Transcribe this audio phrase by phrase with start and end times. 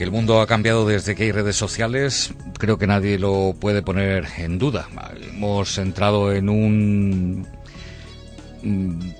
[0.00, 3.82] Que el mundo ha cambiado desde que hay redes sociales, creo que nadie lo puede
[3.82, 4.88] poner en duda.
[5.28, 7.46] Hemos entrado en un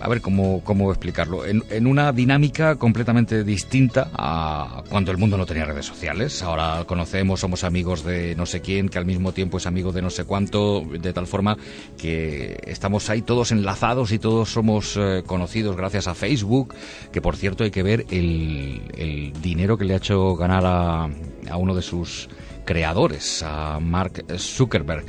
[0.00, 5.47] a ver cómo, cómo explicarlo, en, una dinámica completamente distinta a cuando el mundo no
[5.47, 6.42] tenía redes sociales.
[6.42, 10.03] Ahora conocemos, somos amigos de no sé quién, que al mismo tiempo es amigo de
[10.03, 11.56] no sé cuánto, de tal forma
[11.98, 16.75] que estamos ahí todos enlazados y todos somos eh, conocidos gracias a Facebook,
[17.12, 21.05] que por cierto hay que ver el, el dinero que le ha hecho ganar a,
[21.51, 22.29] a uno de sus
[22.65, 25.05] creadores, a Mark Zuckerberg.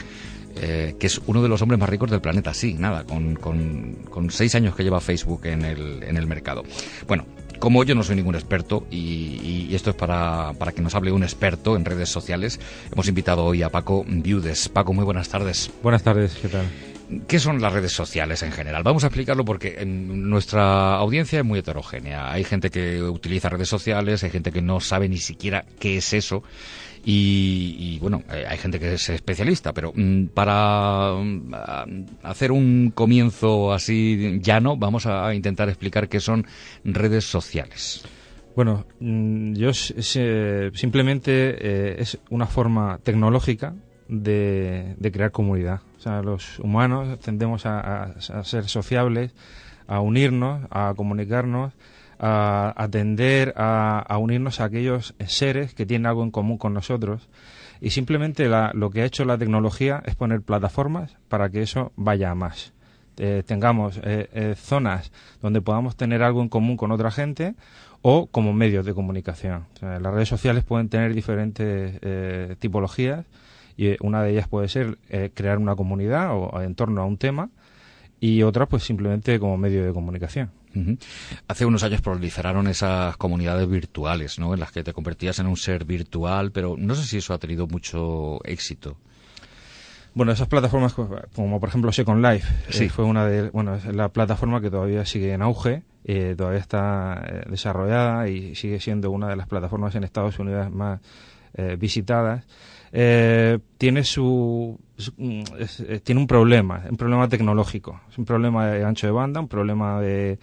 [0.56, 4.30] Eh, que es uno de los hombres más ricos del planeta, sí, nada, con, con,
[4.30, 6.64] seis años que lleva Facebook en el, en el mercado.
[7.08, 7.26] Bueno,
[7.60, 11.24] como yo no soy ningún experto y, esto es para, para, que nos hable un
[11.24, 12.60] experto en redes sociales,
[12.92, 14.68] hemos invitado hoy a Paco Viudes.
[14.68, 15.72] Paco, muy buenas tardes.
[15.82, 16.66] Buenas tardes, ¿qué tal?
[17.28, 18.84] ¿Qué son las redes sociales en general?
[18.84, 22.32] Vamos a explicarlo porque en nuestra audiencia es muy heterogénea.
[22.32, 26.14] Hay gente que utiliza redes sociales, hay gente que no sabe ni siquiera qué es
[26.14, 26.44] eso.
[27.04, 33.74] Y, bueno, eh, hay gente que es especialista, pero mm, para mm, hacer un comienzo
[33.74, 36.46] así llano, vamos a intentar explicar qué son
[36.84, 38.04] redes sociales.
[38.56, 43.74] Bueno, mm, yo simplemente eh, es una forma tecnológica
[44.08, 45.82] de, crear comunidad.
[45.98, 49.34] O sea, los humanos tendemos a ser sociables,
[49.88, 51.74] a unirnos, a comunicarnos
[52.24, 57.28] a atender a, unirnos a aquellos seres que tienen algo en común con nosotros.
[57.82, 62.30] Y simplemente lo que ha hecho la tecnología es poner plataformas para que eso vaya
[62.30, 62.74] a más.
[63.18, 65.12] Eh, tengamos eh, eh, zonas
[65.42, 67.56] donde podamos tener algo en común con otra gente
[68.04, 69.66] o como medios de comunicación.
[69.82, 72.00] las redes sociales pueden tener diferentes
[72.60, 73.26] tipologías
[73.78, 74.98] y una de ellas puede ser
[75.36, 77.50] crear una comunidad o en torno a un tema
[78.22, 80.52] y otra pues simplemente como medio de comunicación.
[81.48, 84.54] Hace unos años proliferaron esas comunidades virtuales, ¿no?
[84.54, 87.40] En las que te convertías en un ser virtual, pero no sé si eso ha
[87.40, 88.96] tenido mucho éxito.
[90.14, 92.90] Bueno, esas plataformas como por ejemplo Second Life, eh, sí.
[92.90, 97.24] fue una de, bueno, es la plataforma que todavía sigue en auge, eh, todavía está
[97.26, 101.00] eh, desarrollada y sigue siendo una de las plataformas en Estados Unidos más
[101.78, 102.46] visitadas.
[102.92, 104.80] tiene su
[105.18, 105.42] Mm,
[105.88, 109.48] eh, tiene un problema, un problema tecnológico, es un problema de ancho de banda, un
[109.48, 110.38] problema de,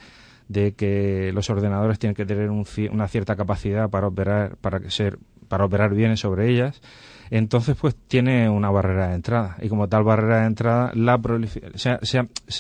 [0.77, 5.95] que los ordenadores tienen que tener una cierta capacidad para operar, para ser, para operar
[5.95, 6.81] bien sobre ellas.
[7.31, 9.57] Entonces, pues tiene una barrera de entrada.
[9.61, 11.19] Y como tal barrera de entrada, la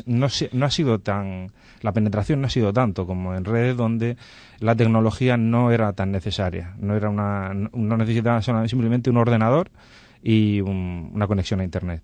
[0.06, 4.16] no, no ha sido tan, la penetración no ha sido tanto como en redes donde
[4.60, 6.74] la tecnología no era tan necesaria.
[6.78, 9.70] No era una, no necesitaba simplemente un ordenador
[10.22, 12.02] y una conexión a Internet.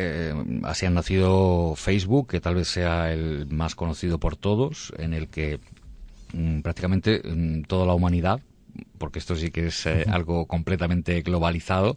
[0.00, 5.12] Eh, así ha nacido Facebook, que tal vez sea el más conocido por todos, en
[5.12, 5.58] el que
[6.32, 8.40] mm, prácticamente mm, toda la humanidad,
[8.98, 11.96] porque esto sí que es eh, algo completamente globalizado,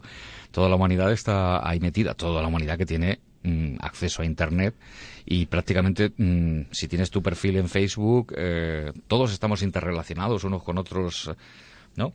[0.50, 4.74] toda la humanidad está ahí metida, toda la humanidad que tiene mm, acceso a Internet
[5.24, 6.12] y prácticamente
[6.70, 11.30] si tienes tu perfil en Facebook, eh, todos estamos interrelacionados unos con otros
[11.96, 12.12] ¿no?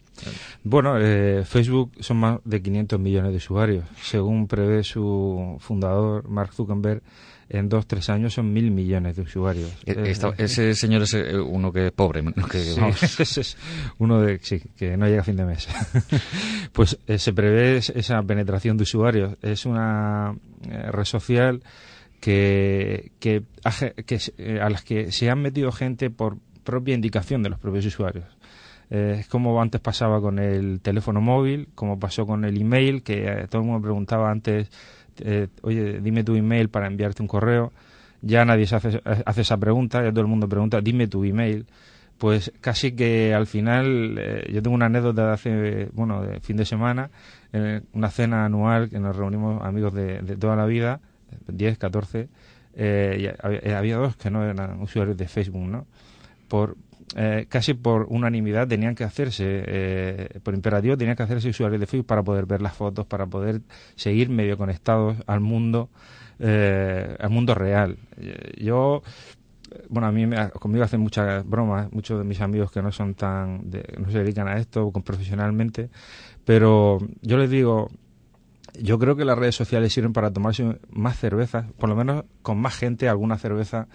[0.63, 3.85] Bueno, eh, Facebook son más de 500 millones de usuarios.
[4.01, 7.01] Según prevé su fundador, Mark Zuckerberg,
[7.49, 9.71] en dos, tres años son mil millones de usuarios.
[9.85, 12.21] E, eh, ese señor es eh, uno que es pobre.
[12.53, 13.57] es
[13.99, 15.67] uno de, que no llega a fin de mes.
[16.73, 19.37] pues se prevé esa penetración de usuarios.
[19.41, 21.63] Es una red social
[22.19, 23.43] que, que,
[24.05, 28.25] que, a las que se han metido gente por propia indicación de los propios usuarios.
[28.89, 33.27] Eh, es como antes pasaba con el teléfono móvil, como pasó con el email, que
[33.27, 34.69] eh, todo el mundo preguntaba antes,
[35.19, 37.73] eh, oye, dime tu email para enviarte un correo.
[38.21, 41.65] Ya nadie se hace, hace esa pregunta, ya todo el mundo pregunta, dime tu email.
[42.17, 44.19] Pues casi que al final,
[44.51, 47.11] yo tengo una anécdota de hace, bueno, de fin de semana,
[47.53, 50.99] en una cena anual que nos reunimos amigos de, de toda la vida,
[51.47, 52.27] 10, 14,
[52.75, 55.85] había, había, dos que no eran usuarios de Facebook, ¿no?
[56.47, 56.75] Por,
[57.15, 61.87] eh, casi por unanimidad tenían que hacerse, eh, por imperativo tenían que hacerse usuarios de
[61.87, 63.61] Facebook para poder ver las fotos, para poder
[63.95, 65.89] seguir medio conectados al mundo,
[66.39, 67.97] eh, al mundo real.
[68.57, 69.03] Yo,
[69.89, 70.25] bueno, a mí
[70.59, 74.49] conmigo hacen muchas bromas, muchos de mis amigos que no son tan, no se dedican
[74.49, 75.89] a esto profesionalmente,
[76.43, 77.89] pero yo les digo,
[78.81, 82.59] yo creo que las redes sociales sirven para tomarse más cervezas, por lo menos con
[82.59, 83.87] más gente alguna cerveza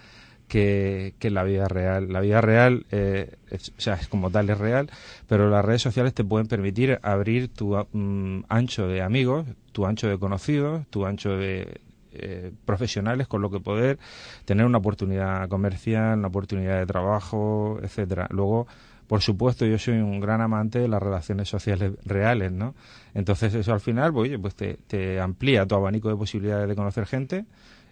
[0.53, 2.11] que, la vida real.
[2.11, 4.89] La vida real, eh, es, o sea, es como tal es real,
[5.27, 10.07] pero las redes sociales te pueden permitir abrir tu mm, ancho de amigos, tu ancho
[10.07, 13.97] de conocidos, tu ancho de eh, profesionales, con lo que poder
[14.45, 18.27] tener una oportunidad comercial, una oportunidad de trabajo, etcétera.
[18.29, 18.67] Luego,
[19.07, 22.75] por supuesto, yo soy un gran amante de las relaciones sociales reales, ¿no?
[23.15, 27.07] Entonces eso al final, pues, pues te, te amplía tu abanico de posibilidades de conocer
[27.07, 27.45] gente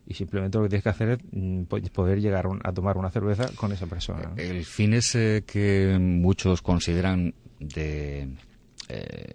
[0.08, 1.64] y simplemente lo que tienes que hacer es mm,
[1.94, 4.34] poder llegar a tomar una cerveza con esa persona.
[4.38, 8.30] El fin ese que muchos consideran de
[8.90, 9.32] eh,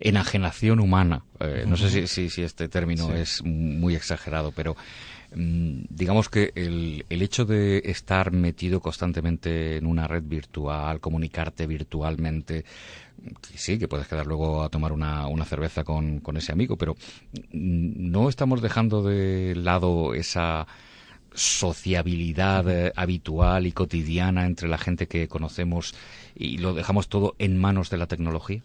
[0.00, 4.76] enajenación humana, eh, no sé si, si, este término es muy exagerado, pero
[5.34, 11.66] mm, digamos que el, el hecho de estar metido constantemente en una red virtual, comunicarte
[11.66, 12.64] virtualmente,
[13.54, 16.96] sí, que puedes quedar luego a tomar una, una cerveza con, con, ese amigo, pero
[17.52, 20.66] no estamos dejando de lado esa
[21.34, 25.94] sociabilidad eh, habitual y cotidiana entre la gente que conocemos
[26.34, 28.62] y lo dejamos todo en manos de la tecnología.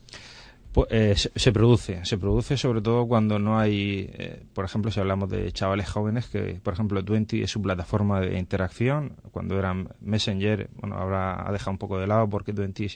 [0.90, 5.30] Eh, se, produce, se produce sobre todo cuando no hay, eh, por ejemplo, si hablamos
[5.30, 10.70] de chavales jóvenes, que por ejemplo Twenty es su plataforma de interacción, cuando eran Messenger,
[10.80, 12.88] bueno, ahora ha dejado un poco de lado porque Twenty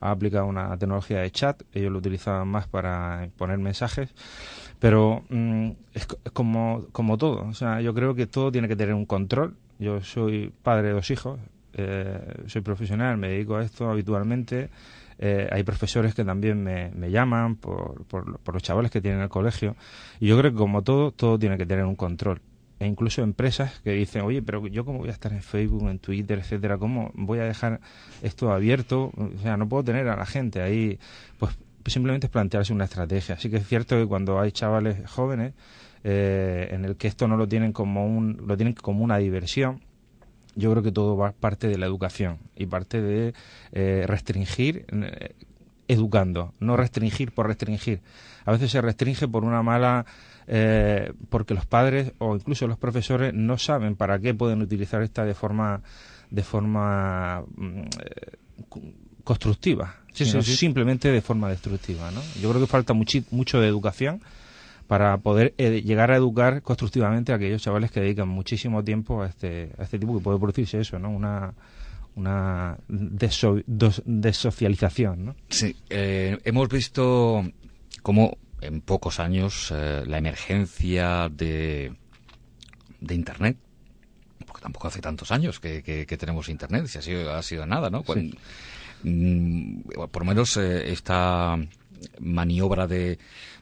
[0.00, 4.10] ha aplicado una tecnología de chat, ellos lo utilizaban más para poner mensajes,
[4.78, 8.94] pero mm, es, como, como todo, o sea, yo creo que todo tiene que tener
[8.94, 9.56] un control.
[9.78, 11.40] Yo soy padre de dos hijos,
[11.76, 14.70] eh, soy profesional, me dedico a esto habitualmente
[15.18, 19.76] eh, hay profesores que también me, llaman por, por, los chavales que tienen el colegio.
[20.20, 22.40] Y yo creo que como todo, todo tiene que tener un control.
[22.80, 26.00] E incluso empresas que dicen, oye, pero yo cómo voy a estar en Facebook, en
[26.00, 27.80] Twitter, etcétera, cómo voy a dejar
[28.22, 30.98] esto abierto, o sea, no puedo tener a la gente ahí,
[31.38, 31.56] pues
[31.86, 33.36] simplemente es plantearse una estrategia.
[33.36, 35.54] Así que es cierto que cuando hay chavales jóvenes
[36.02, 39.80] eh, en el que esto no lo tienen como un, lo tienen como una diversión,
[40.56, 43.34] yo creo que todo va parte de la educación y parte de
[43.72, 45.34] eh, restringir eh,
[45.88, 48.00] educando, no restringir por restringir.
[48.44, 50.06] A veces se restringe por una mala
[50.46, 55.24] eh, porque los padres o incluso los profesores no saben para qué pueden utilizar esta
[55.24, 55.82] de forma
[56.30, 57.82] de forma mm,
[59.22, 62.10] constructiva, sino simplemente de forma destructiva.
[62.10, 62.20] ¿no?
[62.40, 64.20] Yo creo que falta mucho de educación
[64.86, 69.28] para poder eh, llegar a educar constructivamente a aquellos chavales que dedican muchísimo tiempo a
[69.28, 71.08] este, a este tipo que puede producirse eso, ¿no?
[71.10, 71.54] Una,
[72.16, 75.34] una desocialización, ¿no?
[75.48, 77.42] Sí, eh, hemos visto
[78.02, 81.94] cómo en pocos años eh, la emergencia de,
[83.00, 83.56] de Internet,
[84.46, 87.88] porque tampoco hace tantos años que, que, tenemos Internet, si ha sido, ha sido nada,
[87.88, 88.04] ¿no?
[89.02, 89.80] Mm,
[90.10, 91.58] por lo menos esta
[92.20, 93.18] maniobra de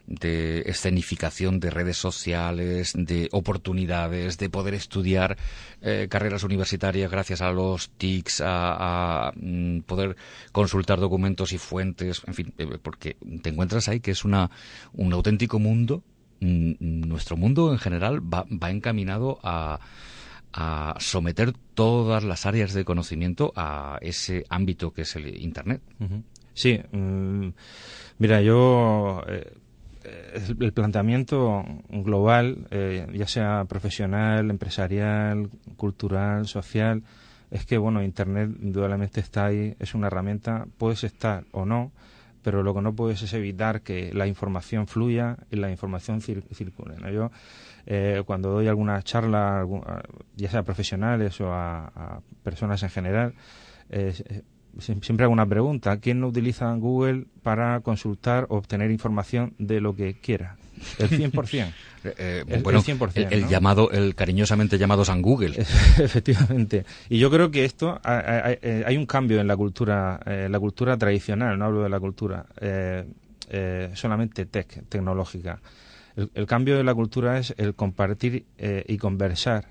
[0.06, 5.36] escenificación de redes sociales, de oportunidades, de poder estudiar
[5.80, 10.16] eh, carreras universitarias gracias a los TICs, a, mm, poder
[10.50, 14.50] consultar documentos y fuentes, en fin, eh, porque te encuentras ahí que es una,
[14.92, 16.02] un auténtico mundo.
[16.40, 19.78] Mm, nuestro mundo en general va, va encaminado a,
[20.52, 25.80] a someter todas las áreas de conocimiento a ese ámbito que es el Internet.
[26.54, 27.48] Sí, mm,
[28.18, 29.52] mira, yo eh,
[30.60, 37.02] el planteamiento global, eh, ya sea profesional, empresarial, cultural, social,
[37.50, 41.92] es que bueno, Internet indudablemente está ahí, es una herramienta, puedes estar o no,
[42.42, 46.96] pero lo que no puedes es evitar que la información fluya y la información circule.
[47.12, 47.30] Yo
[47.86, 49.66] eh, cuando doy alguna charla,
[50.34, 53.34] ya sea a profesionales o a, personas en general,
[54.78, 55.98] siempre hago una pregunta.
[55.98, 60.56] ¿Quién no utiliza Google para consultar o obtener información de lo que quiera?
[60.98, 61.72] El 100%.
[62.04, 62.82] Eh, el, bueno,
[63.14, 65.54] el, llamado, el cariñosamente llamado San Google.
[65.98, 66.84] Efectivamente.
[67.08, 70.96] Y yo creo que esto, eh, hay, un cambio en la cultura, eh, la cultura
[70.96, 72.44] tradicional, no hablo de la cultura
[73.94, 75.60] solamente tech, tecnológica.
[76.16, 79.66] El, cambio de la cultura es el compartir y conversar,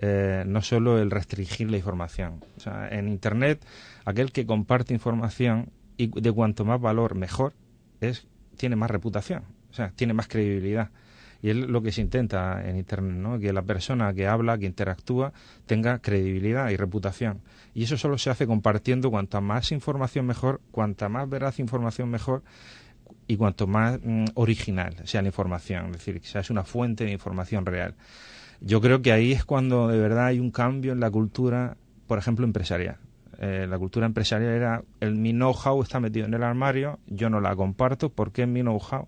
[0.00, 2.44] no solo el restringir la información.
[2.56, 3.64] O sea, en Internet
[4.04, 7.52] aquel que comparte información y de cuanto más valor mejor
[8.00, 8.26] es
[8.56, 10.90] tiene más reputación, o sea, tiene más credibilidad.
[11.40, 13.38] Y es lo que se intenta en Internet, ¿no?
[13.38, 15.32] que la persona que habla, que interactúa,
[15.66, 17.42] tenga credibilidad y reputación.
[17.74, 22.42] Y eso solo se hace compartiendo cuanta más información mejor, cuanta más veraz información mejor
[23.28, 27.12] y cuanto más mm, original sea la información, es decir, que sea una fuente de
[27.12, 27.94] información real.
[28.60, 32.18] Yo creo que ahí es cuando de verdad hay un cambio en la cultura, por
[32.18, 32.96] ejemplo, empresarial.
[33.38, 37.40] Eh, la cultura empresarial era el mi know-how está metido en el armario, yo no
[37.40, 39.06] la comparto porque es mi know-how,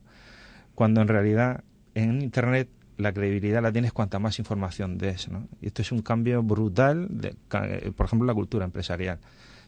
[0.77, 1.65] cuando en realidad
[1.95, 5.29] en Internet la credibilidad la tienes cuanta más información des.
[5.29, 5.49] ¿no?
[5.61, 9.19] Y esto es un cambio brutal, de, eh, por ejemplo, la cultura empresarial.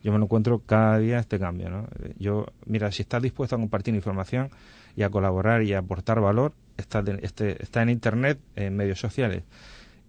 [0.02, 1.70] Yo me lo encuentro cada día este cambio.
[1.70, 1.88] ¿no?
[2.18, 4.50] Yo, mira, si estás dispuesto a compartir información
[4.96, 9.42] y a colaborar y a aportar valor, está, este, está en Internet, en medios sociales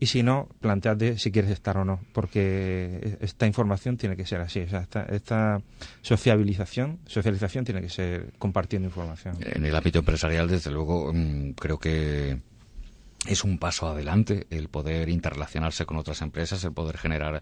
[0.03, 4.41] y si no, planteate si quieres estar o no, porque esta información tiene que ser
[4.41, 5.61] así, o sea, esta, esta
[6.01, 9.37] sociabilización, socialización tiene que ser compartiendo información.
[9.39, 12.37] En el ámbito empresarial, desde luego, mm, creo que
[13.25, 17.41] es un paso adelante el poder interrelacionarse con otras empresas, el poder generar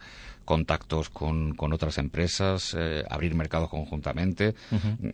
[0.51, 4.53] contactos con, con otras empresas, eh, abrir mercados conjuntamente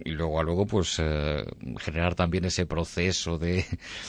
[0.04, 1.46] y luego a luego pues eh,
[1.78, 3.64] generar también ese proceso de,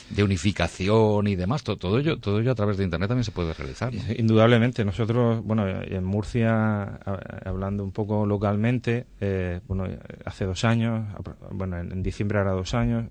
[0.09, 1.65] de unificación y demás.
[1.65, 3.93] Todo, todo, ello, todo ello a través de Internet también se puede realizar.
[4.17, 4.87] Indudablemente.
[4.87, 6.99] Nosotros, bueno, en Murcia,
[7.45, 9.85] hablando un poco localmente, eh, bueno,
[10.25, 11.09] hace dos años,
[11.51, 13.05] bueno, en, diciembre hará dos años,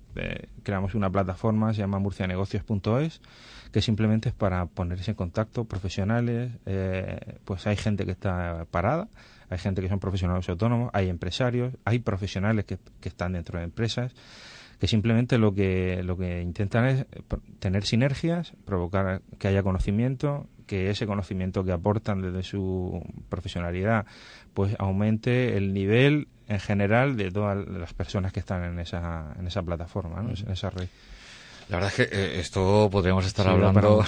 [0.64, 3.20] creamos una plataforma, se llama murcianegocios.es
[3.72, 9.08] que simplemente es para ponerse en contacto profesionales, eh, pues hay gente que está parada,
[9.50, 13.64] hay gente que son profesionales autónomos, hay empresarios, hay profesionales que, que están dentro de
[13.64, 14.14] empresas
[14.78, 17.06] que simplemente lo que lo que intentan es
[17.58, 24.06] tener sinergias, provocar que haya conocimiento, que ese conocimiento que aportan desde su profesionalidad
[24.54, 29.46] pues aumente el nivel en general de todas las personas que están en esa en
[29.46, 30.88] esa plataforma, en esa red.
[31.68, 34.02] La verdad es que eh, esto podríamos estar hablando,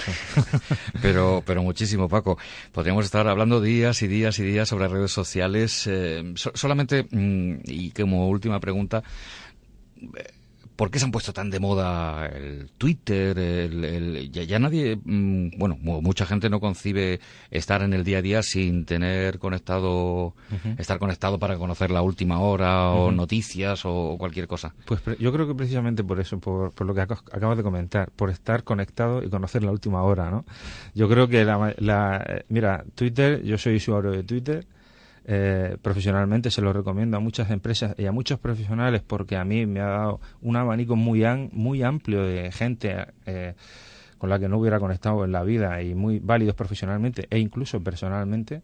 [1.01, 2.37] pero, pero muchísimo, Paco.
[2.71, 5.85] Podríamos estar hablando días y días y días sobre redes sociales.
[5.85, 9.03] Eh, solamente, mm, y como última pregunta,
[10.75, 13.37] ¿Por qué se han puesto tan de moda el Twitter?
[13.37, 17.19] El, ya, nadie, mm, bueno, mucha gente no concibe
[17.51, 20.33] estar en el día a día sin tener conectado,
[20.77, 24.73] estar conectado para conocer la última hora o noticias o, cualquier cosa.
[24.85, 28.63] Pues yo creo que precisamente por eso, por, lo que acabas de comentar, por estar
[28.63, 30.45] conectado y conocer la última hora, ¿no?
[30.95, 34.65] Yo creo que la, la eh, mira, Twitter, yo soy usuario de Twitter
[35.25, 39.65] eh, profesionalmente se lo recomiendo a muchas empresas y a muchos profesionales porque a mí
[39.65, 43.53] me ha dado un abanico muy, muy amplio de gente eh,
[44.17, 47.81] con la que no hubiera conectado en la vida y muy válidos profesionalmente e incluso
[47.83, 48.61] personalmente.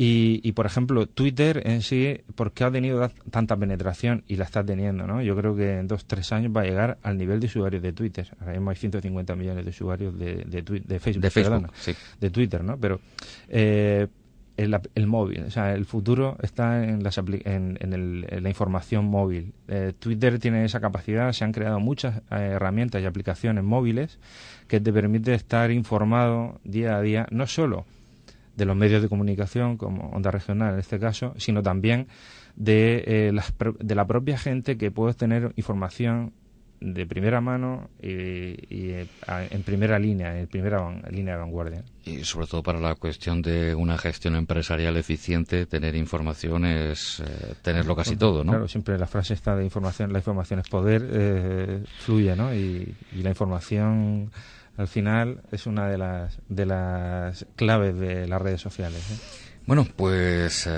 [0.00, 4.64] Y, por ejemplo, Twitter en sí, ¿por qué ha tenido tanta penetración y la está
[4.64, 5.08] teniendo?
[5.08, 5.20] ¿no?
[5.22, 7.92] Yo creo que en dos, tres años va a llegar al nivel de usuarios de
[7.92, 8.28] Twitter.
[8.38, 11.72] Ahora mismo hay 150 millones de usuarios de, de, de Facebook, de, Facebook
[12.20, 12.78] de Twitter, ¿no?
[12.78, 13.00] Pero
[13.48, 14.06] eh,
[14.58, 15.44] el, móvil.
[15.44, 19.54] O sea, el futuro está en, las en, en, la información móvil.
[19.68, 24.18] Eh, Twitter tiene esa capacidad, se han creado muchas eh, herramientas y aplicaciones móviles
[24.66, 27.86] que te permiten estar informado día a día, no solo
[28.56, 32.08] de los medios de comunicación, como Onda Regional en este caso, sino también
[32.56, 36.32] de, eh, las, de la propia gente que puede tener información
[36.80, 40.78] de primera mano y, eh, en primera línea, en primera
[41.10, 41.82] línea de vanguardia.
[42.04, 47.54] Y sobre todo para la cuestión de una gestión empresarial eficiente, tener información es eh,
[47.62, 48.52] tenerlo casi todo, ¿no?
[48.52, 52.54] Claro, siempre la frase está de información, la información es poder, eh, fluye, ¿no?
[52.54, 54.30] Y, la información
[54.76, 59.02] al final es una de las, de las claves de las redes sociales.
[59.66, 60.68] Bueno, pues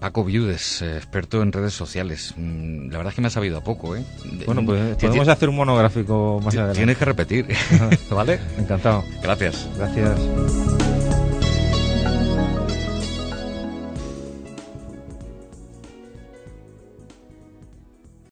[0.00, 2.34] Paco Viudes, eh, experto en redes sociales.
[2.36, 4.04] Mm, la verdad es que me ha sabido a poco, ¿eh?
[4.46, 6.78] Bueno, pues podemos hacer un monográfico más adelante.
[6.78, 7.46] Tienes que repetir,
[8.10, 8.40] ¿vale?
[8.58, 9.04] Encantado.
[9.22, 9.68] Gracias.
[9.76, 10.18] Gracias.